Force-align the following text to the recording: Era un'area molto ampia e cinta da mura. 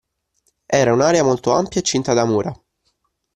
Era 0.79 0.93
un'area 0.93 1.23
molto 1.23 1.51
ampia 1.53 1.79
e 1.79 1.83
cinta 1.83 2.13
da 2.13 2.25
mura. 2.25 2.51